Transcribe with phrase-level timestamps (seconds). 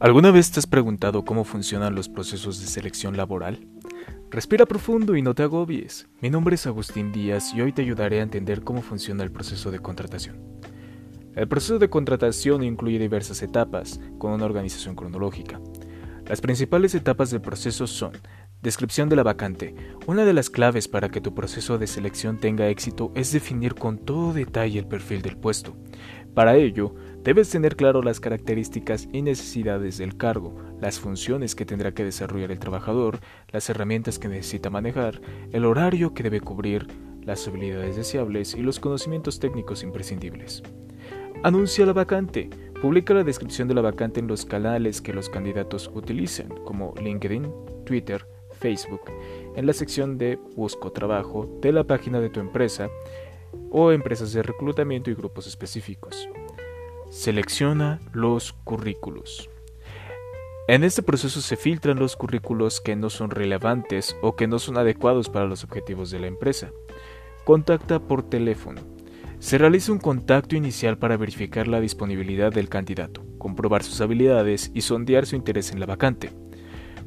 [0.00, 3.68] ¿Alguna vez te has preguntado cómo funcionan los procesos de selección laboral?
[4.28, 6.08] Respira profundo y no te agobies.
[6.20, 9.70] Mi nombre es Agustín Díaz y hoy te ayudaré a entender cómo funciona el proceso
[9.70, 10.42] de contratación.
[11.36, 15.60] El proceso de contratación incluye diversas etapas, con una organización cronológica.
[16.26, 18.12] Las principales etapas del proceso son
[18.64, 19.74] Descripción de la vacante.
[20.06, 23.98] Una de las claves para que tu proceso de selección tenga éxito es definir con
[23.98, 25.76] todo detalle el perfil del puesto.
[26.32, 31.92] Para ello, debes tener claro las características y necesidades del cargo, las funciones que tendrá
[31.92, 33.20] que desarrollar el trabajador,
[33.52, 35.20] las herramientas que necesita manejar,
[35.52, 36.86] el horario que debe cubrir,
[37.20, 40.62] las habilidades deseables y los conocimientos técnicos imprescindibles.
[41.42, 42.48] Anuncia la vacante.
[42.80, 47.52] Publica la descripción de la vacante en los canales que los candidatos utilizan, como LinkedIn,
[47.84, 48.26] Twitter,
[48.64, 49.02] Facebook,
[49.56, 52.88] en la sección de Busco Trabajo de la página de tu empresa
[53.70, 56.30] o empresas de reclutamiento y grupos específicos.
[57.10, 59.50] Selecciona los currículos.
[60.66, 64.78] En este proceso se filtran los currículos que no son relevantes o que no son
[64.78, 66.70] adecuados para los objetivos de la empresa.
[67.44, 68.80] Contacta por teléfono.
[69.40, 74.80] Se realiza un contacto inicial para verificar la disponibilidad del candidato, comprobar sus habilidades y
[74.80, 76.30] sondear su interés en la vacante.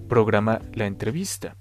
[0.08, 1.56] Programa la entrevista.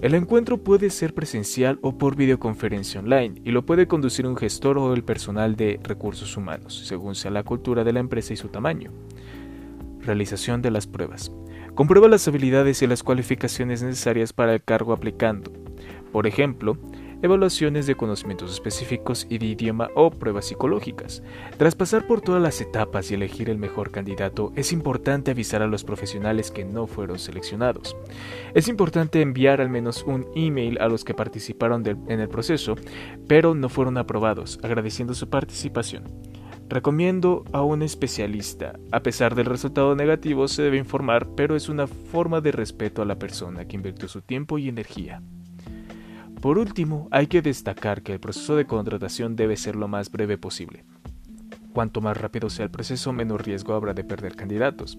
[0.00, 4.78] El encuentro puede ser presencial o por videoconferencia online y lo puede conducir un gestor
[4.78, 8.48] o el personal de recursos humanos, según sea la cultura de la empresa y su
[8.48, 8.90] tamaño.
[10.00, 11.30] Realización de las pruebas.
[11.74, 15.52] Comprueba las habilidades y las cualificaciones necesarias para el cargo aplicando.
[16.10, 16.78] Por ejemplo,
[17.22, 21.22] evaluaciones de conocimientos específicos y de idioma o pruebas psicológicas.
[21.56, 25.66] Tras pasar por todas las etapas y elegir el mejor candidato, es importante avisar a
[25.66, 27.96] los profesionales que no fueron seleccionados.
[28.54, 32.74] Es importante enviar al menos un email a los que participaron en el proceso,
[33.28, 36.04] pero no fueron aprobados, agradeciendo su participación.
[36.68, 38.78] Recomiendo a un especialista.
[38.92, 43.04] A pesar del resultado negativo se debe informar, pero es una forma de respeto a
[43.04, 45.22] la persona que invirtió su tiempo y energía.
[46.42, 50.38] Por último, hay que destacar que el proceso de contratación debe ser lo más breve
[50.38, 50.84] posible.
[51.72, 54.98] Cuanto más rápido sea el proceso, menos riesgo habrá de perder candidatos.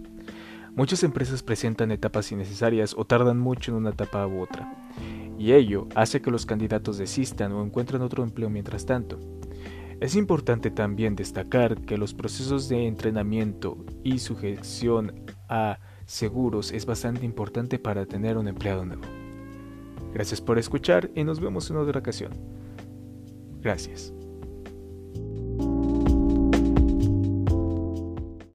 [0.74, 4.90] Muchas empresas presentan etapas innecesarias o tardan mucho en una etapa u otra,
[5.38, 9.20] y ello hace que los candidatos desistan o encuentren otro empleo mientras tanto.
[10.00, 17.26] Es importante también destacar que los procesos de entrenamiento y sujeción a seguros es bastante
[17.26, 19.23] importante para tener un empleado nuevo.
[20.14, 22.32] Gracias por escuchar y nos vemos en otra ocasión.
[23.62, 24.14] Gracias.